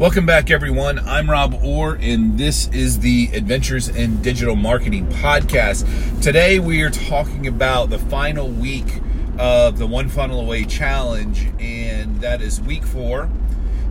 Welcome 0.00 0.24
back, 0.24 0.50
everyone. 0.50 0.98
I'm 1.00 1.30
Rob 1.30 1.52
Orr, 1.62 1.98
and 2.00 2.38
this 2.38 2.68
is 2.68 3.00
the 3.00 3.28
Adventures 3.34 3.86
in 3.86 4.22
Digital 4.22 4.56
Marketing 4.56 5.06
podcast. 5.06 6.22
Today, 6.22 6.58
we 6.58 6.80
are 6.80 6.88
talking 6.88 7.46
about 7.46 7.90
the 7.90 7.98
final 7.98 8.48
week 8.48 9.02
of 9.38 9.76
the 9.76 9.86
One 9.86 10.08
Funnel 10.08 10.40
Away 10.40 10.64
Challenge, 10.64 11.48
and 11.60 12.18
that 12.22 12.40
is 12.40 12.62
week 12.62 12.84
four. 12.84 13.28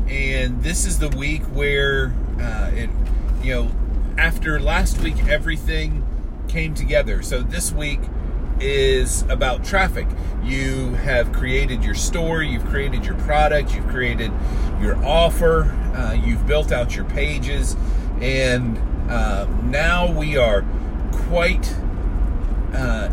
And 0.08 0.64
this 0.64 0.88
is 0.88 0.98
the 0.98 1.10
week 1.10 1.44
where 1.44 2.12
uh, 2.40 2.72
it, 2.74 2.90
you 3.44 3.54
know, 3.54 3.72
after 4.18 4.60
last 4.60 4.98
week, 5.02 5.28
everything 5.28 6.04
came 6.48 6.74
together. 6.74 7.22
So 7.22 7.44
this 7.44 7.72
week, 7.72 8.00
is 8.60 9.24
about 9.24 9.64
traffic. 9.64 10.08
You 10.44 10.94
have 10.96 11.32
created 11.34 11.84
your 11.84 11.96
store, 11.96 12.42
you've 12.42 12.66
created 12.66 13.06
your 13.06 13.16
product, 13.20 13.74
you've 13.76 13.88
created 13.88 14.32
your 14.82 14.96
offer, 15.06 15.64
uh, 15.96 16.14
you've 16.14 16.48
built 16.48 16.72
out 16.72 16.96
your 16.96 17.06
pages, 17.06 17.76
and 18.22 18.78
uh, 19.10 19.46
now 19.64 20.12
we 20.12 20.38
are 20.38 20.66
quite, 21.12 21.74
uh, 22.74 23.10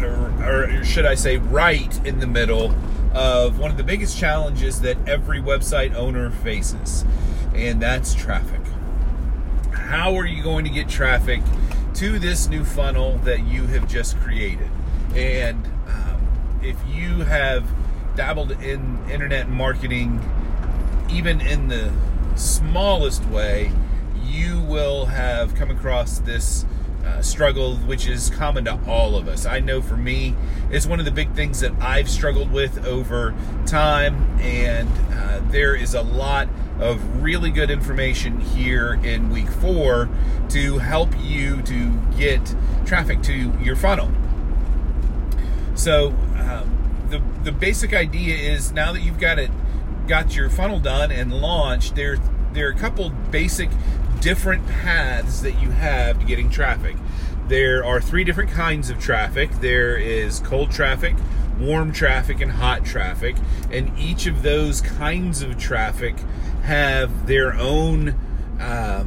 or, 0.00 0.44
or 0.44 0.84
should 0.84 1.06
I 1.06 1.14
say, 1.14 1.36
right 1.36 2.06
in 2.06 2.18
the 2.18 2.26
middle 2.26 2.74
of 3.14 3.58
one 3.58 3.70
of 3.70 3.76
the 3.76 3.84
biggest 3.84 4.18
challenges 4.18 4.80
that 4.82 4.96
every 5.08 5.40
website 5.40 5.94
owner 5.94 6.30
faces, 6.30 7.04
and 7.54 7.80
that's 7.80 8.14
traffic. 8.14 8.60
How 9.72 10.16
are 10.16 10.26
you 10.26 10.42
going 10.42 10.64
to 10.64 10.70
get 10.70 10.88
traffic 10.88 11.40
to 11.96 12.18
this 12.18 12.48
new 12.48 12.62
funnel 12.62 13.16
that 13.18 13.46
you 13.46 13.66
have 13.68 13.88
just 13.88 14.18
created? 14.20 14.68
And 15.14 15.64
um, 15.88 16.60
if 16.62 16.76
you 16.86 17.20
have 17.24 17.66
dabbled 18.16 18.52
in 18.62 18.98
internet 19.10 19.48
marketing 19.48 20.20
even 21.10 21.40
in 21.40 21.68
the 21.68 21.90
smallest 22.34 23.24
way, 23.26 23.72
you 24.22 24.60
will 24.60 25.06
have 25.06 25.54
come 25.54 25.70
across 25.70 26.18
this 26.18 26.66
uh, 27.06 27.22
struggle, 27.22 27.76
which 27.76 28.06
is 28.06 28.30
common 28.30 28.64
to 28.64 28.78
all 28.86 29.16
of 29.16 29.28
us. 29.28 29.46
I 29.46 29.60
know 29.60 29.80
for 29.80 29.96
me, 29.96 30.34
it's 30.70 30.86
one 30.86 30.98
of 30.98 31.04
the 31.04 31.12
big 31.12 31.32
things 31.34 31.60
that 31.60 31.72
I've 31.80 32.10
struggled 32.10 32.50
with 32.50 32.84
over 32.86 33.34
time, 33.66 34.38
and 34.40 34.88
uh, 35.12 35.40
there 35.50 35.74
is 35.74 35.94
a 35.94 36.02
lot 36.02 36.48
of 36.80 37.22
really 37.22 37.50
good 37.50 37.70
information 37.70 38.40
here 38.40 38.94
in 39.02 39.30
week 39.30 39.48
four 39.48 40.08
to 40.50 40.78
help 40.78 41.10
you 41.20 41.62
to 41.62 41.92
get 42.16 42.54
traffic 42.84 43.22
to 43.22 43.52
your 43.62 43.76
funnel. 43.76 44.10
So, 45.74 46.08
um, 46.36 47.06
the, 47.08 47.22
the 47.44 47.52
basic 47.52 47.94
idea 47.94 48.34
is 48.34 48.72
now 48.72 48.92
that 48.92 49.00
you've 49.00 49.20
got 49.20 49.38
it 49.38 49.50
got 50.06 50.36
your 50.36 50.48
funnel 50.48 50.80
done 50.80 51.10
and 51.10 51.32
launched, 51.32 51.94
there 51.94 52.18
there 52.52 52.68
are 52.68 52.72
a 52.72 52.76
couple 52.76 53.10
basic 53.30 53.68
different 54.20 54.66
paths 54.66 55.40
that 55.40 55.60
you 55.60 55.70
have 55.70 56.18
to 56.20 56.26
getting 56.26 56.50
traffic. 56.50 56.96
There 57.48 57.84
are 57.84 58.00
three 58.00 58.24
different 58.24 58.50
kinds 58.50 58.90
of 58.90 58.98
traffic. 58.98 59.50
There 59.60 59.96
is 59.96 60.40
cold 60.40 60.70
traffic, 60.70 61.14
warm 61.60 61.92
traffic, 61.92 62.40
and 62.40 62.50
hot 62.50 62.84
traffic, 62.84 63.36
and 63.70 63.96
each 63.98 64.26
of 64.26 64.42
those 64.42 64.80
kinds 64.80 65.42
of 65.42 65.56
traffic 65.56 66.16
have 66.64 67.26
their 67.26 67.54
own 67.54 68.16
uh, 68.60 69.04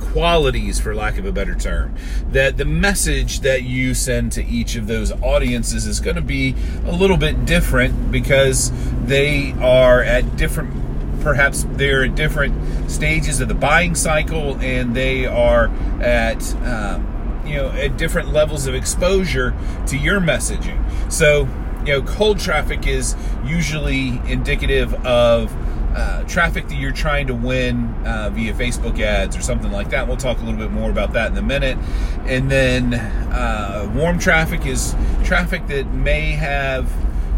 qualities, 0.00 0.80
for 0.80 0.94
lack 0.94 1.18
of 1.18 1.24
a 1.24 1.32
better 1.32 1.54
term. 1.54 1.94
That 2.30 2.56
the 2.56 2.64
message 2.64 3.40
that 3.40 3.62
you 3.62 3.94
send 3.94 4.32
to 4.32 4.44
each 4.44 4.76
of 4.76 4.86
those 4.86 5.12
audiences 5.12 5.86
is 5.86 6.00
going 6.00 6.16
to 6.16 6.22
be 6.22 6.54
a 6.84 6.92
little 6.92 7.16
bit 7.16 7.44
different 7.44 8.10
because 8.10 8.72
they 9.04 9.52
are 9.60 10.02
at 10.02 10.36
different 10.36 10.81
perhaps 11.22 11.66
they're 11.70 12.04
at 12.04 12.14
different 12.14 12.90
stages 12.90 13.40
of 13.40 13.48
the 13.48 13.54
buying 13.54 13.94
cycle 13.94 14.56
and 14.60 14.94
they 14.94 15.26
are 15.26 15.68
at 16.02 16.54
um, 16.64 17.42
you 17.46 17.54
know 17.54 17.68
at 17.70 17.96
different 17.96 18.32
levels 18.32 18.66
of 18.66 18.74
exposure 18.74 19.54
to 19.86 19.96
your 19.96 20.20
messaging 20.20 20.80
so 21.12 21.48
you 21.84 21.92
know 21.92 22.02
cold 22.02 22.38
traffic 22.38 22.86
is 22.86 23.16
usually 23.44 24.20
indicative 24.26 24.94
of 25.06 25.52
uh, 25.94 26.22
traffic 26.24 26.68
that 26.68 26.76
you're 26.76 26.90
trying 26.90 27.26
to 27.26 27.34
win 27.34 27.86
uh, 28.06 28.30
via 28.32 28.54
Facebook 28.54 28.98
ads 28.98 29.36
or 29.36 29.42
something 29.42 29.70
like 29.70 29.90
that. 29.90 30.08
We'll 30.08 30.16
talk 30.16 30.38
a 30.38 30.40
little 30.40 30.58
bit 30.58 30.70
more 30.70 30.90
about 30.90 31.12
that 31.12 31.30
in 31.30 31.36
a 31.36 31.42
minute. 31.42 31.76
And 32.24 32.50
then 32.50 32.94
uh, 32.94 33.92
warm 33.94 34.18
traffic 34.18 34.64
is 34.64 34.96
traffic 35.22 35.66
that 35.66 35.92
may 35.92 36.32
have 36.32 36.90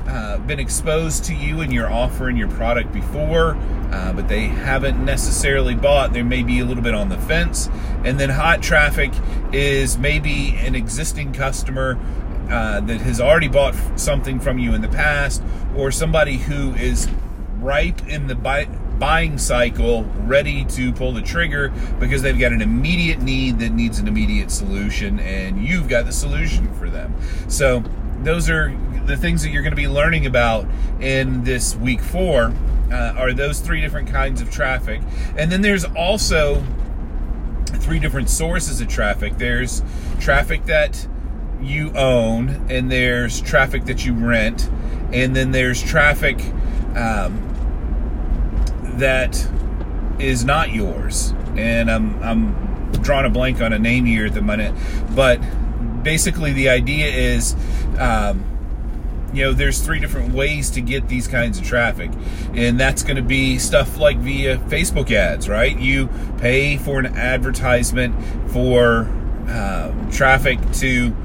uh, 0.07 0.39
been 0.39 0.61
exposed 0.61 1.25
to 1.25 1.35
you 1.35 1.61
and 1.61 1.73
your 1.73 1.91
offer 1.91 2.29
and 2.29 2.39
your 2.39 2.49
product 2.49 2.93
before, 2.93 3.57
uh, 3.91 4.13
but 4.13 4.29
they 4.29 4.47
haven't 4.47 5.03
necessarily 5.05 5.75
bought. 5.75 6.13
They 6.13 6.23
may 6.23 6.43
be 6.43 6.61
a 6.61 6.65
little 6.65 6.83
bit 6.83 6.95
on 6.95 7.09
the 7.09 7.19
fence. 7.19 7.69
And 8.05 8.21
then 8.21 8.31
hot 8.31 8.63
traffic 8.63 9.13
is 9.53 9.97
maybe 9.97 10.57
an 10.59 10.75
existing 10.75 11.33
customer 11.33 11.99
uh, 12.51 12.81
that 12.81 13.01
has 13.01 13.21
already 13.21 13.49
bought 13.49 13.75
something 13.99 14.39
from 14.39 14.59
you 14.59 14.75
in 14.75 14.83
the 14.83 14.89
past, 14.89 15.43
or 15.75 15.91
somebody 15.91 16.37
who 16.37 16.75
is 16.75 17.09
ripe 17.59 18.07
in 18.07 18.27
the 18.27 18.35
buy, 18.35 18.67
buying 18.99 19.39
cycle, 19.39 20.05
ready 20.21 20.65
to 20.67 20.93
pull 20.93 21.13
the 21.13 21.23
trigger 21.23 21.71
because 21.99 22.23
they've 22.23 22.39
got 22.39 22.53
an 22.53 22.61
immediate 22.61 23.21
need 23.21 23.59
that 23.59 23.71
needs 23.71 23.99
an 23.99 24.07
immediate 24.07 24.51
solution, 24.51 25.19
and 25.21 25.65
you've 25.67 25.89
got 25.89 26.05
the 26.05 26.13
solution 26.13 26.73
for 26.75 26.91
them. 26.91 27.15
So, 27.49 27.83
those 28.25 28.51
are 28.51 28.77
the 29.07 29.17
things 29.17 29.43
that 29.43 29.51
you're 29.51 29.63
going 29.63 29.73
to 29.73 29.77
be 29.77 29.89
learning 29.89 30.27
about 30.27 30.67
in 31.01 31.45
this 31.45 31.77
week 31.77 32.01
four. 32.01 32.53
Uh, 32.93 33.15
are 33.17 33.33
those 33.33 33.61
three 33.61 33.81
different 33.81 34.09
kinds 34.09 34.41
of 34.41 34.51
traffic, 34.51 35.01
and 35.37 35.51
then 35.51 35.63
there's 35.63 35.85
also 35.85 36.63
three 37.67 37.99
different 37.99 38.29
sources 38.31 38.81
of 38.81 38.89
traffic. 38.89 39.37
There's 39.39 39.83
traffic 40.21 40.67
that 40.67 41.07
you 41.61 41.91
own, 41.93 42.67
and 42.71 42.91
there's 42.91 43.41
traffic 43.41 43.87
that 43.87 44.05
you 44.05 44.13
rent, 44.13 44.71
and 45.13 45.35
then 45.35 45.51
there's 45.51 45.83
traffic 45.83 46.39
um, 46.95 47.41
that 48.99 49.49
is 50.19 50.45
not 50.45 50.73
yours. 50.73 51.35
And 51.57 51.91
I'm 51.91 52.23
I'm 52.23 52.93
drawing 53.03 53.27
a 53.27 53.31
blank 53.31 53.61
on 53.61 53.73
a 53.73 53.79
name 53.79 54.05
here 54.05 54.27
at 54.27 54.35
the 54.35 54.43
minute, 54.43 54.75
but 55.15 55.41
basically 56.05 56.53
the 56.53 56.69
idea 56.69 57.09
is. 57.09 57.57
Um, 57.99 58.51
you 59.33 59.43
know, 59.43 59.53
there's 59.53 59.81
three 59.81 59.99
different 59.99 60.33
ways 60.33 60.71
to 60.71 60.81
get 60.81 61.09
these 61.09 61.27
kinds 61.27 61.59
of 61.59 61.65
traffic, 61.65 62.13
and 62.55 62.79
that's 62.79 63.03
going 63.03 63.17
to 63.17 63.23
be 63.23 63.59
stuff 63.59 63.99
like 63.99 64.17
via 64.19 64.59
Facebook 64.59 65.11
ads, 65.11 65.49
right? 65.49 65.77
You 65.77 66.09
pay 66.39 66.77
for 66.77 67.01
an 67.01 67.07
advertisement 67.17 68.15
for 68.53 69.13
uh, 69.49 69.93
traffic 70.13 70.61
to 70.75 71.17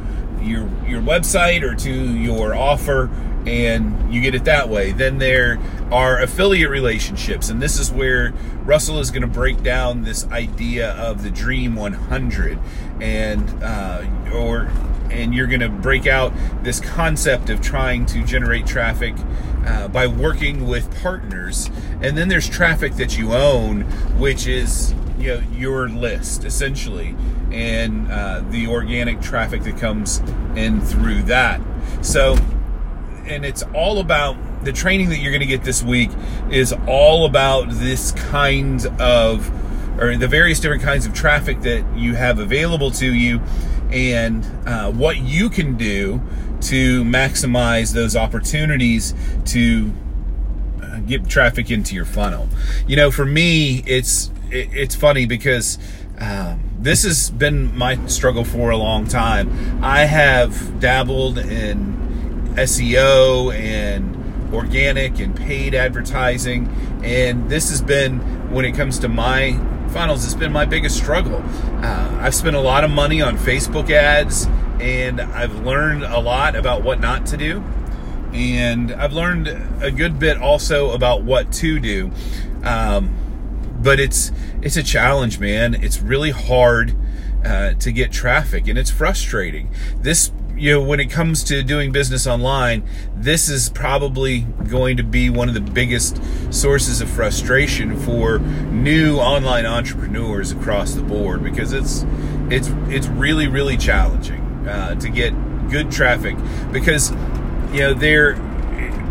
your 0.41 0.67
your 0.87 1.01
website 1.01 1.61
or 1.61 1.75
to 1.75 1.91
your 1.91 2.55
offer 2.55 3.11
and 3.49 4.13
you 4.13 4.21
get 4.21 4.35
it 4.35 4.45
that 4.45 4.69
way. 4.69 4.91
Then 4.91 5.17
there 5.17 5.59
are 5.91 6.21
affiliate 6.21 6.69
relationships, 6.69 7.49
and 7.49 7.59
this 7.59 7.79
is 7.79 7.91
where 7.91 8.31
Russell 8.63 8.99
is 8.99 9.09
going 9.09 9.23
to 9.23 9.27
break 9.27 9.63
down 9.63 10.03
this 10.03 10.27
idea 10.27 10.91
of 10.91 11.23
the 11.23 11.31
Dream 11.31 11.75
100, 11.75 12.59
and 13.01 13.63
uh, 13.63 14.05
or 14.33 14.71
and 15.09 15.33
you're 15.33 15.47
going 15.47 15.61
to 15.61 15.69
break 15.69 16.05
out 16.05 16.31
this 16.63 16.79
concept 16.79 17.49
of 17.49 17.59
trying 17.59 18.05
to 18.05 18.23
generate 18.23 18.67
traffic 18.67 19.15
uh, 19.65 19.87
by 19.87 20.05
working 20.05 20.67
with 20.67 21.01
partners, 21.01 21.71
and 22.03 22.15
then 22.15 22.29
there's 22.29 22.47
traffic 22.47 22.93
that 22.97 23.17
you 23.17 23.33
own, 23.33 23.81
which 24.19 24.45
is 24.45 24.93
you 25.17 25.29
know 25.29 25.41
your 25.51 25.89
list 25.89 26.43
essentially, 26.43 27.15
and 27.51 28.11
uh, 28.11 28.43
the 28.51 28.67
organic 28.67 29.21
traffic 29.21 29.63
that 29.63 29.79
comes 29.79 30.19
in 30.55 30.79
through 30.81 31.23
that. 31.23 31.59
So 32.03 32.35
and 33.29 33.45
it's 33.45 33.63
all 33.73 33.99
about 33.99 34.35
the 34.65 34.73
training 34.73 35.09
that 35.09 35.19
you're 35.19 35.31
going 35.31 35.41
to 35.41 35.47
get 35.47 35.63
this 35.63 35.83
week 35.83 36.09
is 36.51 36.73
all 36.87 37.25
about 37.25 37.69
this 37.69 38.11
kind 38.11 38.85
of 38.99 39.49
or 40.01 40.17
the 40.17 40.27
various 40.27 40.59
different 40.59 40.81
kinds 40.81 41.05
of 41.05 41.13
traffic 41.13 41.61
that 41.61 41.85
you 41.97 42.15
have 42.15 42.39
available 42.39 42.89
to 42.89 43.13
you 43.13 43.39
and 43.91 44.45
uh, 44.65 44.91
what 44.91 45.17
you 45.17 45.49
can 45.49 45.75
do 45.75 46.21
to 46.61 47.03
maximize 47.03 47.93
those 47.93 48.15
opportunities 48.15 49.13
to 49.45 49.91
uh, 50.81 50.99
get 50.99 51.27
traffic 51.27 51.71
into 51.71 51.95
your 51.95 52.05
funnel. 52.05 52.47
You 52.87 52.95
know, 52.95 53.11
for 53.11 53.25
me, 53.25 53.83
it's 53.85 54.31
it, 54.51 54.69
it's 54.73 54.95
funny 54.95 55.25
because 55.25 55.77
um, 56.19 56.61
this 56.79 57.03
has 57.03 57.29
been 57.29 57.75
my 57.77 58.05
struggle 58.07 58.43
for 58.43 58.69
a 58.69 58.77
long 58.77 59.07
time. 59.07 59.83
I 59.83 60.05
have 60.05 60.79
dabbled 60.79 61.37
in 61.37 62.08
SEO 62.55 63.53
and 63.53 64.53
organic 64.53 65.19
and 65.19 65.35
paid 65.35 65.75
advertising. 65.75 66.67
And 67.03 67.49
this 67.49 67.69
has 67.69 67.81
been, 67.81 68.19
when 68.51 68.65
it 68.65 68.73
comes 68.73 68.99
to 68.99 69.07
my 69.07 69.53
funnels, 69.89 70.25
it's 70.25 70.33
been 70.33 70.51
my 70.51 70.65
biggest 70.65 70.97
struggle. 70.97 71.43
Uh, 71.83 72.19
I've 72.21 72.35
spent 72.35 72.55
a 72.55 72.61
lot 72.61 72.83
of 72.83 72.91
money 72.91 73.21
on 73.21 73.37
Facebook 73.37 73.89
ads 73.89 74.47
and 74.79 75.19
I've 75.19 75.65
learned 75.65 76.03
a 76.03 76.19
lot 76.19 76.55
about 76.55 76.83
what 76.83 76.99
not 76.99 77.25
to 77.27 77.37
do. 77.37 77.63
And 78.33 78.91
I've 78.91 79.13
learned 79.13 79.47
a 79.81 79.91
good 79.91 80.19
bit 80.19 80.37
also 80.37 80.91
about 80.91 81.23
what 81.23 81.51
to 81.53 81.79
do. 81.79 82.11
Um, 82.63 83.15
but 83.81 83.99
it's 83.99 84.31
it's 84.61 84.77
a 84.77 84.83
challenge, 84.83 85.39
man. 85.39 85.73
It's 85.73 86.01
really 86.01 86.31
hard 86.31 86.95
uh, 87.43 87.73
to 87.73 87.91
get 87.91 88.11
traffic, 88.11 88.67
and 88.67 88.77
it's 88.77 88.91
frustrating. 88.91 89.69
This 89.97 90.31
you 90.59 90.73
know, 90.73 90.81
when 90.81 90.99
it 90.99 91.09
comes 91.09 91.43
to 91.45 91.63
doing 91.63 91.93
business 91.93 92.27
online, 92.27 92.83
this 93.15 93.47
is 93.47 93.69
probably 93.69 94.41
going 94.67 94.97
to 94.97 95.03
be 95.03 95.29
one 95.29 95.47
of 95.47 95.53
the 95.53 95.61
biggest 95.61 96.21
sources 96.53 96.99
of 96.99 97.09
frustration 97.09 97.97
for 97.97 98.39
new 98.39 99.17
online 99.17 99.65
entrepreneurs 99.65 100.51
across 100.51 100.93
the 100.93 101.01
board 101.01 101.41
because 101.43 101.71
it's 101.71 102.05
it's 102.51 102.67
it's 102.89 103.07
really 103.07 103.47
really 103.47 103.77
challenging 103.77 104.41
uh, 104.67 104.95
to 104.95 105.09
get 105.09 105.31
good 105.69 105.89
traffic 105.89 106.35
because 106.73 107.11
you 107.71 107.79
know 107.79 107.93
there 107.93 108.35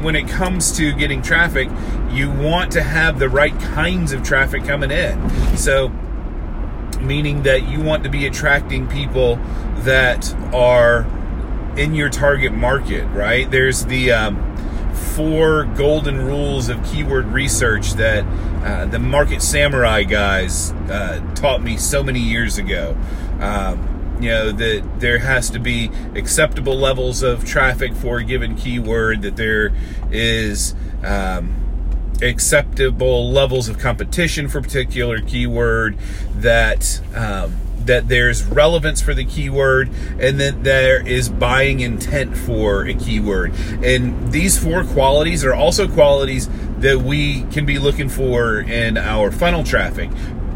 when 0.02 0.14
it 0.14 0.28
comes 0.28 0.76
to 0.76 0.92
getting 0.92 1.22
traffic, 1.22 1.68
you 2.10 2.30
want 2.30 2.72
to 2.72 2.82
have 2.82 3.18
the 3.18 3.28
right 3.28 3.58
kinds 3.58 4.12
of 4.12 4.22
traffic 4.22 4.64
coming 4.64 4.90
in. 4.90 5.56
So 5.56 5.88
meaning 7.00 7.44
that 7.44 7.68
you 7.68 7.80
want 7.80 8.04
to 8.04 8.10
be 8.10 8.26
attracting 8.26 8.86
people 8.88 9.36
that 9.78 10.32
are 10.52 11.06
in 11.76 11.94
your 11.94 12.08
target 12.08 12.52
market, 12.52 13.04
right? 13.06 13.50
There's 13.50 13.84
the 13.86 14.12
um, 14.12 14.56
four 15.14 15.64
golden 15.64 16.24
rules 16.24 16.68
of 16.68 16.82
keyword 16.84 17.26
research 17.26 17.92
that 17.94 18.24
uh, 18.64 18.86
the 18.86 18.98
Market 18.98 19.42
Samurai 19.42 20.02
guys 20.02 20.72
uh, 20.90 21.20
taught 21.34 21.62
me 21.62 21.76
so 21.76 22.02
many 22.02 22.20
years 22.20 22.58
ago. 22.58 22.96
Um, 23.40 24.16
you 24.20 24.30
know 24.30 24.50
that 24.50 24.84
there 24.98 25.18
has 25.18 25.50
to 25.50 25.60
be 25.60 25.90
acceptable 26.16 26.76
levels 26.76 27.22
of 27.22 27.44
traffic 27.44 27.94
for 27.94 28.18
a 28.18 28.24
given 28.24 28.56
keyword. 28.56 29.22
That 29.22 29.36
there 29.36 29.72
is 30.10 30.74
um, 31.04 31.54
acceptable 32.20 33.30
levels 33.30 33.68
of 33.68 33.78
competition 33.78 34.48
for 34.48 34.58
a 34.58 34.62
particular 34.62 35.20
keyword. 35.20 35.96
That 36.34 37.00
um, 37.14 37.56
that 37.88 38.08
there's 38.08 38.44
relevance 38.44 39.02
for 39.02 39.14
the 39.14 39.24
keyword 39.24 39.90
and 40.20 40.38
that 40.40 40.62
there 40.62 41.04
is 41.04 41.28
buying 41.28 41.80
intent 41.80 42.36
for 42.36 42.86
a 42.86 42.94
keyword. 42.94 43.52
And 43.82 44.30
these 44.30 44.56
four 44.56 44.84
qualities 44.84 45.44
are 45.44 45.54
also 45.54 45.88
qualities 45.88 46.48
that 46.78 47.00
we 47.00 47.42
can 47.46 47.66
be 47.66 47.78
looking 47.78 48.08
for 48.08 48.60
in 48.60 48.96
our 48.96 49.32
funnel 49.32 49.64
traffic. 49.64 50.10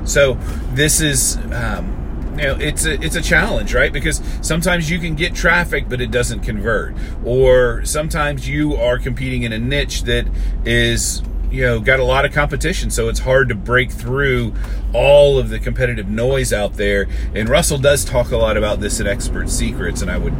So 0.04 0.34
this 0.74 1.00
is 1.00 1.36
um, 1.52 1.98
you 2.38 2.44
know 2.44 2.56
it's 2.58 2.84
a 2.84 2.94
it's 3.02 3.16
a 3.16 3.22
challenge 3.22 3.74
right 3.74 3.92
because 3.92 4.22
sometimes 4.40 4.90
you 4.90 4.98
can 4.98 5.14
get 5.14 5.34
traffic 5.34 5.88
but 5.88 6.00
it 6.00 6.10
doesn't 6.10 6.40
convert 6.40 6.94
or 7.24 7.84
sometimes 7.84 8.48
you 8.48 8.74
are 8.74 8.98
competing 8.98 9.42
in 9.42 9.52
a 9.52 9.58
niche 9.58 10.04
that 10.04 10.26
is 10.64 11.22
you 11.52 11.62
know 11.62 11.78
got 11.78 12.00
a 12.00 12.04
lot 12.04 12.24
of 12.24 12.32
competition 12.32 12.90
so 12.90 13.08
it's 13.08 13.20
hard 13.20 13.48
to 13.50 13.54
break 13.54 13.90
through 13.90 14.54
all 14.94 15.38
of 15.38 15.50
the 15.50 15.58
competitive 15.58 16.08
noise 16.08 16.52
out 16.52 16.74
there. 16.74 17.06
And 17.34 17.48
russell 17.48 17.78
does 17.78 18.04
talk 18.04 18.30
a 18.30 18.36
lot 18.36 18.56
about 18.56 18.80
this 18.80 19.00
in 19.00 19.06
expert 19.06 19.50
secrets 19.50 20.02
and 20.02 20.10
i 20.10 20.18
would 20.18 20.34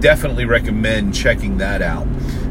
definitely 0.00 0.44
recommend 0.44 1.14
checking 1.14 1.58
that 1.58 1.82
out. 1.82 2.06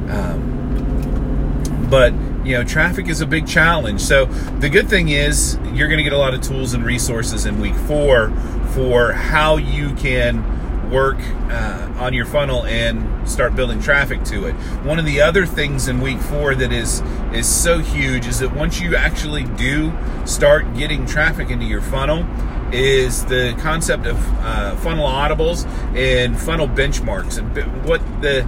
Um, 0.10 1.88
but 1.90 2.14
you 2.46 2.54
know 2.54 2.64
traffic 2.64 3.08
is 3.08 3.22
a 3.22 3.26
big 3.26 3.48
challenge. 3.48 4.02
So 4.02 4.26
the 4.60 4.70
good 4.70 4.90
thing 4.90 5.10
is 5.10 5.58
you're 5.74 5.88
going 5.88 5.98
to 5.98 6.04
get 6.04 6.14
a 6.14 6.18
lot 6.18 6.34
of 6.34 6.42
tools 6.42 6.74
and 6.74 6.86
resources 6.86 7.46
in 7.46 7.60
week 7.60 7.76
four 7.76 8.32
for 8.74 9.12
how 9.12 9.58
you 9.58 9.94
can 9.96 10.57
work 10.90 11.18
uh, 11.50 11.94
on 11.98 12.14
your 12.14 12.26
funnel 12.26 12.66
and 12.66 13.30
start 13.30 13.56
building 13.56 13.82
traffic 13.82 14.24
to 14.26 14.48
it. 14.48 14.54
One 14.84 15.00
of 15.00 15.06
the 15.06 15.22
other 15.22 15.46
things 15.46 15.88
in 15.88 16.02
week 16.02 16.20
four 16.20 16.56
that 16.56 16.72
is 16.72 17.02
is 17.34 17.48
so 17.48 17.80
huge 17.80 18.28
is 18.28 18.40
that 18.40 18.56
once 18.56 18.80
you 18.80 18.96
actually 18.96 19.44
do 19.44 19.92
start 20.26 20.74
getting 20.76 21.06
traffic 21.06 21.50
into 21.50 21.66
your 21.66 21.82
funnel, 21.82 22.26
is 22.72 23.26
the 23.26 23.56
concept 23.60 24.06
of 24.06 24.18
uh, 24.42 24.76
funnel 24.78 25.08
audibles 25.08 25.66
and 25.96 26.38
funnel 26.40 26.68
benchmarks. 26.68 27.38
And 27.38 27.86
what 27.86 28.02
the 28.22 28.48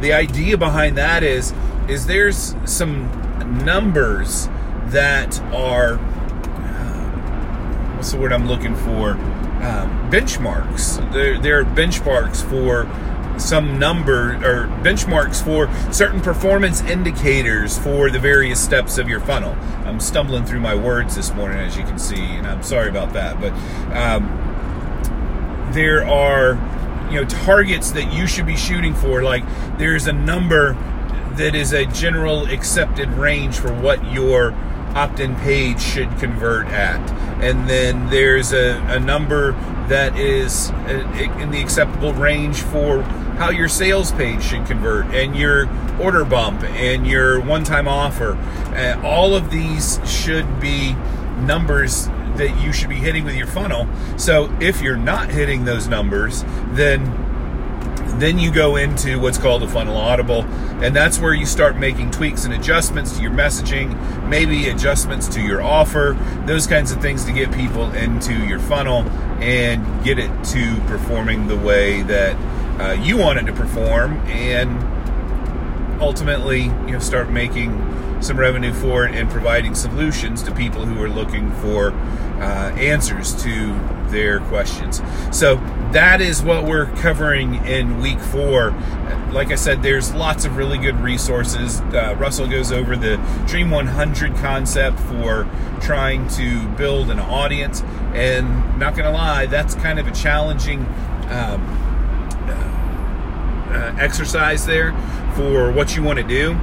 the 0.00 0.12
idea 0.12 0.56
behind 0.56 0.96
that 0.96 1.22
is 1.22 1.52
is 1.88 2.06
there's 2.06 2.54
some 2.64 3.10
numbers 3.64 4.48
that 4.86 5.40
are 5.52 5.94
uh, 5.98 7.96
what's 7.96 8.12
the 8.12 8.18
word 8.18 8.32
I'm 8.32 8.48
looking 8.48 8.74
for 8.74 9.14
um, 9.62 10.10
benchmarks. 10.10 11.12
There, 11.12 11.38
there 11.38 11.60
are 11.60 11.64
benchmarks 11.64 12.42
for 12.42 12.88
some 13.38 13.78
number 13.78 14.34
or 14.36 14.66
benchmarks 14.82 15.42
for 15.42 15.70
certain 15.92 16.20
performance 16.20 16.82
indicators 16.82 17.78
for 17.78 18.10
the 18.10 18.18
various 18.18 18.62
steps 18.62 18.98
of 18.98 19.08
your 19.08 19.20
funnel. 19.20 19.52
I'm 19.86 20.00
stumbling 20.00 20.44
through 20.44 20.60
my 20.60 20.74
words 20.74 21.16
this 21.16 21.32
morning, 21.32 21.58
as 21.58 21.76
you 21.76 21.84
can 21.84 21.98
see, 21.98 22.22
and 22.22 22.46
I'm 22.46 22.62
sorry 22.62 22.88
about 22.88 23.12
that. 23.14 23.40
But 23.40 23.52
um, 23.96 24.28
there 25.72 26.06
are, 26.06 26.54
you 27.10 27.20
know, 27.20 27.24
targets 27.26 27.92
that 27.92 28.12
you 28.12 28.26
should 28.26 28.46
be 28.46 28.56
shooting 28.56 28.94
for. 28.94 29.22
Like 29.22 29.44
there's 29.78 30.06
a 30.06 30.12
number 30.12 30.74
that 31.36 31.54
is 31.54 31.72
a 31.72 31.86
general 31.86 32.46
accepted 32.46 33.08
range 33.10 33.58
for 33.58 33.72
what 33.72 34.12
your 34.12 34.52
opt-in 34.94 35.36
page 35.36 35.80
should 35.80 36.10
convert 36.18 36.66
at. 36.68 37.00
And 37.42 37.68
then 37.68 38.10
there's 38.10 38.52
a, 38.52 38.78
a 38.88 39.00
number 39.00 39.52
that 39.88 40.16
is 40.18 40.70
uh, 40.70 41.36
in 41.38 41.50
the 41.50 41.60
acceptable 41.60 42.12
range 42.12 42.60
for 42.62 43.02
how 43.40 43.50
your 43.50 43.68
sales 43.68 44.12
page 44.12 44.42
should 44.42 44.66
convert 44.66 45.06
and 45.06 45.34
your 45.34 45.68
order 46.00 46.24
bump 46.24 46.62
and 46.62 47.06
your 47.06 47.40
one-time 47.40 47.88
offer. 47.88 48.32
Uh, 48.74 49.00
all 49.04 49.34
of 49.34 49.50
these 49.50 49.98
should 50.08 50.60
be 50.60 50.92
numbers 51.40 52.06
that 52.36 52.60
you 52.62 52.72
should 52.72 52.88
be 52.88 52.96
hitting 52.96 53.24
with 53.24 53.34
your 53.34 53.46
funnel. 53.46 53.88
So 54.16 54.54
if 54.60 54.80
you're 54.82 54.96
not 54.96 55.30
hitting 55.30 55.64
those 55.64 55.88
numbers 55.88 56.44
then 56.72 57.29
then 58.20 58.38
you 58.38 58.52
go 58.52 58.76
into 58.76 59.18
what's 59.20 59.38
called 59.38 59.62
a 59.62 59.68
funnel 59.68 59.96
audible, 59.96 60.42
and 60.82 60.94
that's 60.94 61.18
where 61.18 61.34
you 61.34 61.46
start 61.46 61.76
making 61.76 62.10
tweaks 62.10 62.44
and 62.44 62.54
adjustments 62.54 63.16
to 63.16 63.22
your 63.22 63.32
messaging, 63.32 63.96
maybe 64.28 64.68
adjustments 64.68 65.28
to 65.28 65.40
your 65.40 65.62
offer, 65.62 66.16
those 66.46 66.66
kinds 66.66 66.92
of 66.92 67.00
things 67.00 67.24
to 67.24 67.32
get 67.32 67.52
people 67.52 67.90
into 67.92 68.34
your 68.46 68.58
funnel 68.58 69.08
and 69.40 70.04
get 70.04 70.18
it 70.18 70.30
to 70.44 70.80
performing 70.86 71.46
the 71.46 71.56
way 71.56 72.02
that 72.02 72.36
uh, 72.80 72.92
you 72.92 73.16
want 73.16 73.38
it 73.38 73.44
to 73.44 73.52
perform, 73.52 74.16
and 74.26 76.00
ultimately, 76.00 76.62
you 76.62 76.92
know, 76.92 76.98
start 76.98 77.30
making 77.30 77.70
some 78.20 78.38
revenue 78.38 78.72
for 78.72 79.04
it 79.04 79.14
and 79.14 79.30
providing 79.30 79.74
solutions 79.74 80.42
to 80.42 80.54
people 80.54 80.84
who 80.84 81.02
are 81.02 81.08
looking 81.08 81.50
for 81.56 81.92
uh, 82.40 82.74
answers 82.76 83.34
to 83.42 83.78
their 84.08 84.40
questions. 84.40 85.02
So 85.30 85.56
that 85.92 86.20
is 86.20 86.42
what 86.42 86.64
we're 86.64 86.86
covering 86.96 87.66
in 87.66 88.00
week 88.00 88.18
four. 88.18 88.70
Like 89.32 89.50
I 89.52 89.54
said, 89.54 89.82
there's 89.82 90.12
lots 90.14 90.44
of 90.44 90.56
really 90.56 90.78
good 90.78 90.98
resources. 91.00 91.80
Uh, 91.80 92.16
Russell 92.18 92.48
goes 92.48 92.72
over 92.72 92.96
the 92.96 93.16
Dream 93.46 93.70
100 93.70 94.34
concept 94.36 94.98
for 95.00 95.48
trying 95.80 96.28
to 96.28 96.68
build 96.70 97.10
an 97.10 97.20
audience, 97.20 97.82
and 98.14 98.78
not 98.78 98.96
gonna 98.96 99.12
lie, 99.12 99.46
that's 99.46 99.74
kind 99.76 99.98
of 99.98 100.06
a 100.06 100.12
challenging. 100.12 100.80
Um, 101.30 101.86
uh, 103.70 103.94
exercise 104.00 104.66
there 104.66 104.90
for 105.36 105.70
what 105.70 105.94
you 105.94 106.02
want 106.02 106.18
to 106.18 106.24
do 106.24 106.58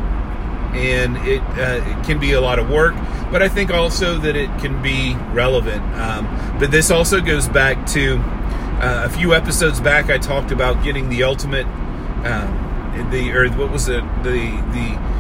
and 0.77 1.17
it, 1.27 1.41
uh, 1.41 1.84
it, 1.84 2.05
can 2.05 2.19
be 2.19 2.34
a 2.34 2.41
lot 2.41 2.60
of 2.60 2.69
work, 2.69 2.93
but 3.31 3.41
I 3.41 3.50
think 3.50 3.72
also 3.72 4.17
that 4.19 4.36
it 4.36 4.50
can 4.60 4.81
be 4.81 5.15
relevant. 5.34 5.84
Um, 5.96 6.57
but 6.60 6.72
this 6.72 6.91
also 6.91 7.19
goes 7.19 7.48
back 7.48 7.86
to 7.88 8.17
uh, 8.17 9.03
a 9.05 9.10
few 9.10 9.34
episodes 9.34 9.79
back. 9.79 10.10
I 10.10 10.17
talked 10.17 10.51
about 10.51 10.84
getting 10.84 11.10
the 11.10 11.24
ultimate, 11.24 11.65
um, 12.25 13.10
the 13.12 13.31
or 13.31 13.50
what 13.50 13.72
was 13.72 13.89
it 13.89 14.03
the 14.24 14.51
the 14.72 15.17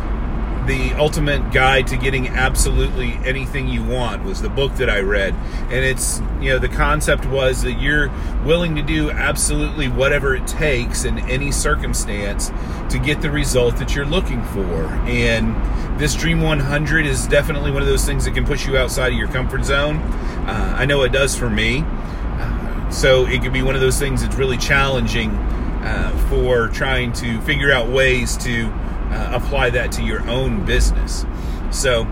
the 0.67 0.93
ultimate 0.93 1.51
guide 1.51 1.87
to 1.87 1.97
getting 1.97 2.27
absolutely 2.27 3.13
anything 3.25 3.67
you 3.67 3.83
want 3.83 4.23
was 4.23 4.41
the 4.41 4.49
book 4.49 4.73
that 4.75 4.89
I 4.89 4.99
read. 4.99 5.33
And 5.63 5.85
it's, 5.85 6.19
you 6.41 6.49
know, 6.49 6.59
the 6.59 6.69
concept 6.69 7.25
was 7.25 7.61
that 7.63 7.73
you're 7.73 8.09
willing 8.43 8.75
to 8.75 8.81
do 8.81 9.09
absolutely 9.09 9.87
whatever 9.87 10.35
it 10.35 10.45
takes 10.45 11.05
in 11.05 11.19
any 11.19 11.51
circumstance 11.51 12.51
to 12.89 12.99
get 12.99 13.21
the 13.21 13.31
result 13.31 13.77
that 13.77 13.95
you're 13.95 14.05
looking 14.05 14.43
for. 14.45 14.85
And 15.07 15.55
this 15.99 16.13
Dream 16.15 16.41
100 16.41 17.05
is 17.05 17.25
definitely 17.27 17.71
one 17.71 17.81
of 17.81 17.87
those 17.87 18.05
things 18.05 18.25
that 18.25 18.33
can 18.33 18.45
push 18.45 18.67
you 18.67 18.77
outside 18.77 19.11
of 19.13 19.17
your 19.17 19.29
comfort 19.29 19.63
zone. 19.63 19.97
Uh, 19.97 20.75
I 20.77 20.85
know 20.85 21.01
it 21.03 21.11
does 21.11 21.35
for 21.35 21.49
me. 21.49 21.83
Uh, 21.83 22.89
so 22.89 23.25
it 23.25 23.41
could 23.41 23.53
be 23.53 23.63
one 23.63 23.75
of 23.75 23.81
those 23.81 23.97
things 23.97 24.21
that's 24.21 24.35
really 24.35 24.57
challenging 24.57 25.31
uh, 25.31 26.11
for 26.29 26.67
trying 26.67 27.13
to 27.13 27.39
figure 27.41 27.71
out 27.71 27.87
ways 27.89 28.35
to 28.37 28.71
uh, 29.11 29.31
apply 29.33 29.71
that 29.71 29.91
to 29.93 30.03
your 30.03 30.27
own 30.29 30.65
business. 30.65 31.25
So 31.71 32.03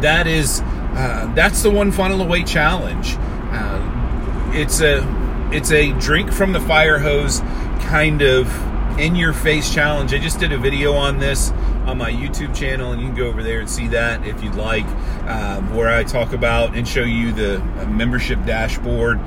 that 0.00 0.26
is 0.26 0.60
uh, 0.62 1.32
that's 1.34 1.62
the 1.62 1.70
one 1.70 1.92
funnel 1.92 2.20
away 2.20 2.42
challenge. 2.42 3.16
Uh, 3.18 4.50
it's 4.52 4.80
a 4.80 5.06
it's 5.52 5.72
a 5.72 5.92
drink 5.92 6.32
from 6.32 6.52
the 6.52 6.60
fire 6.60 6.98
hose 6.98 7.40
kind 7.80 8.22
of 8.22 8.48
in 8.98 9.16
your 9.16 9.32
face 9.32 9.72
challenge. 9.72 10.12
I 10.12 10.18
just 10.18 10.38
did 10.38 10.52
a 10.52 10.58
video 10.58 10.92
on 10.92 11.18
this 11.18 11.50
on 11.86 11.98
my 11.98 12.10
YouTube 12.10 12.54
channel, 12.54 12.92
and 12.92 13.00
you 13.00 13.08
can 13.08 13.16
go 13.16 13.26
over 13.26 13.42
there 13.42 13.60
and 13.60 13.70
see 13.70 13.88
that 13.88 14.26
if 14.26 14.42
you'd 14.42 14.54
like, 14.54 14.84
um, 15.26 15.74
where 15.74 15.88
I 15.88 16.04
talk 16.04 16.32
about 16.32 16.76
and 16.76 16.86
show 16.86 17.02
you 17.02 17.32
the 17.32 17.60
uh, 17.60 17.86
membership 17.86 18.44
dashboard 18.44 19.18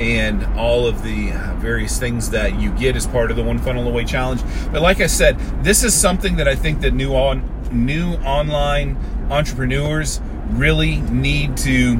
and 0.00 0.42
all 0.58 0.86
of 0.86 1.02
the 1.02 1.30
uh, 1.30 1.54
various 1.56 1.98
things 1.98 2.30
that 2.30 2.58
you 2.58 2.72
get 2.72 2.96
as 2.96 3.06
part 3.06 3.30
of 3.30 3.36
the 3.36 3.42
One 3.42 3.58
Funnel 3.58 3.86
Away 3.86 4.04
Challenge. 4.04 4.40
But 4.72 4.80
like 4.80 5.00
I 5.00 5.06
said, 5.06 5.38
this 5.62 5.84
is 5.84 5.92
something 5.92 6.36
that 6.36 6.48
I 6.48 6.54
think 6.54 6.80
that 6.80 6.94
new 6.94 7.12
on 7.14 7.48
new 7.70 8.14
online 8.24 8.96
entrepreneurs 9.30 10.20
really 10.48 11.02
need 11.02 11.56
to 11.58 11.96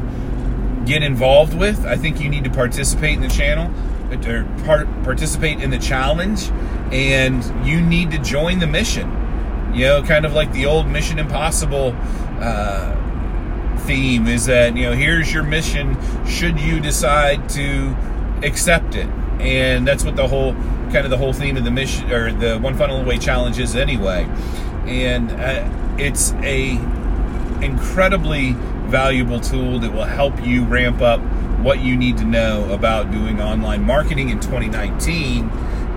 get 0.87 1.02
involved 1.02 1.52
with. 1.52 1.85
I 1.85 1.97
think 1.97 2.21
you 2.21 2.30
need 2.30 2.45
to 2.45 2.50
participate 2.50 3.16
in 3.16 3.21
the 3.21 3.28
channel 3.28 3.71
or 4.11 4.45
part, 4.64 4.87
participate 5.04 5.61
in 5.62 5.69
the 5.71 5.78
challenge 5.78 6.49
and 6.90 7.45
you 7.66 7.83
need 7.83 8.11
to 8.12 8.19
join 8.19 8.61
the 8.61 8.66
mission. 8.66 9.09
You 9.75 9.85
know, 9.85 10.02
kind 10.02 10.25
of 10.25 10.33
like 10.33 10.52
the 10.52 10.66
old 10.66 10.88
Mission 10.88 11.19
Impossible 11.19 11.95
uh, 12.40 12.97
theme 13.80 14.26
is 14.26 14.46
that, 14.46 14.76
you 14.76 14.84
know, 14.84 14.92
here's 14.92 15.32
your 15.32 15.42
mission 15.42 15.96
should 16.26 16.58
you 16.60 16.80
decide 16.80 17.49
to 17.50 17.96
accept 18.42 18.94
it. 18.94 19.06
And 19.40 19.87
that's 19.87 20.04
what 20.04 20.16
the 20.16 20.28
whole 20.28 20.54
kind 20.92 20.99
of 20.99 21.10
the 21.10 21.16
whole 21.16 21.32
theme 21.32 21.56
of 21.56 21.64
the 21.64 21.70
mission 21.70 22.10
or 22.12 22.32
the 22.32 22.58
One 22.58 22.76
Funnel 22.76 23.00
Away 23.00 23.18
challenge 23.18 23.58
is 23.58 23.76
anyway. 23.76 24.25
And 24.87 25.30
uh, 25.32 25.96
it's 25.99 26.32
a 26.42 26.72
incredibly 27.62 28.52
valuable 28.88 29.40
tool 29.40 29.78
that 29.80 29.92
will 29.92 30.04
help 30.04 30.44
you 30.44 30.64
ramp 30.64 31.00
up 31.00 31.20
what 31.60 31.80
you 31.80 31.96
need 31.96 32.16
to 32.18 32.25
know 32.25 32.70
about 32.72 33.10
doing 33.10 33.40
online 33.40 33.82
marketing 33.82 34.30
in 34.30 34.40
2019 34.40 35.50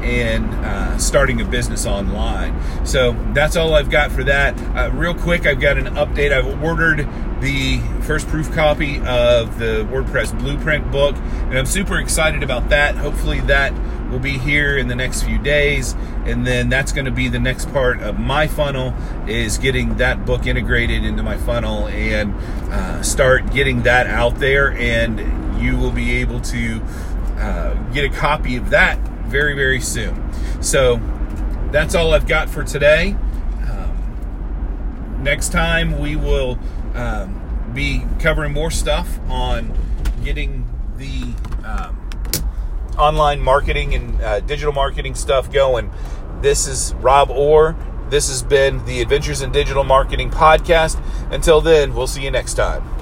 and 0.04 0.46
uh, 0.66 0.98
starting 0.98 1.42
a 1.42 1.46
business 1.46 1.86
online. 1.86 2.86
So 2.86 3.14
that's 3.34 3.56
all 3.56 3.74
I've 3.74 3.90
got 3.90 4.12
for 4.12 4.24
that. 4.26 4.60
Uh, 4.76 4.92
real 4.94 5.16
quick, 5.16 5.46
I've 5.46 5.60
got 5.60 5.78
an 5.78 5.86
update. 5.96 6.32
I've 6.32 6.62
ordered 6.62 7.08
the 7.42 7.80
first 8.02 8.28
proof 8.28 8.52
copy 8.54 8.98
of 9.00 9.60
the 9.60 9.88
WordPress 9.92 10.38
Blueprint 10.40 10.92
book, 10.92 11.16
and 11.16 11.58
I'm 11.58 11.66
super 11.66 12.00
excited 12.00 12.44
about 12.44 12.70
that. 12.70 12.96
Hopefully, 12.96 13.40
that 13.42 13.74
will 14.14 14.20
be 14.20 14.38
here 14.38 14.78
in 14.78 14.88
the 14.88 14.96
next 14.96 15.24
few 15.24 15.40
days 15.40 15.96
and 16.26 16.46
then 16.46 16.70
that's 16.70 16.92
going 16.92 17.06
to 17.06 17.12
be 17.12 17.28
the 17.28 17.40
next 17.40 17.70
part 17.72 18.00
of 18.02 18.20
my 18.20 18.48
funnel 18.48 18.94
is 19.28 19.58
getting 19.58 19.98
that 19.98 20.24
book 20.24 20.46
integrated 20.46 21.04
into 21.04 21.24
my 21.24 21.36
funnel 21.36 21.88
and 21.88 22.34
uh, 22.72 23.02
start 23.02 23.52
getting 23.52 23.82
that 23.82 24.06
out 24.06 24.38
there 24.38 24.72
and 24.74 25.20
you 25.62 25.76
will 25.76 25.92
be 25.92 26.18
able 26.18 26.40
to 26.40 26.80
uh, 27.40 27.74
get 27.92 28.06
a 28.06 28.10
copy 28.10 28.56
of 28.56 28.70
that 28.70 29.00
very 29.34 29.56
very 29.56 29.82
soon 29.82 30.14
so 30.62 30.98
that's 31.72 31.96
all 31.96 32.14
i've 32.14 32.28
got 32.28 32.48
for 32.48 32.64
today 32.64 33.16
um, 33.68 35.20
next 35.24 35.52
time 35.52 36.00
we 36.00 36.16
will 36.16 36.60
um, 36.94 37.72
be 37.74 38.04
covering 38.20 38.54
more 38.54 38.70
stuff 38.70 39.20
on 39.28 39.74
getting 40.24 40.68
the 40.98 41.34
um, 41.66 42.10
online 42.98 43.40
marketing 43.40 43.96
and 43.96 44.22
uh, 44.22 44.40
digital 44.42 44.74
marketing 44.74 45.16
stuff 45.16 45.52
going. 45.52 45.92
This 46.42 46.68
is 46.68 46.94
Rob 46.96 47.30
Orr. 47.30 47.76
This 48.10 48.28
has 48.28 48.44
been 48.44 48.86
the 48.86 49.02
Adventures 49.02 49.42
in 49.42 49.52
Digital 49.52 49.84
Marketing 49.84 50.30
podcast. 50.30 51.02
Until 51.32 51.62
then, 51.62 51.94
we'll 51.96 52.08
see 52.08 52.22
you 52.24 52.32
next 52.32 52.54
time. 52.54 52.93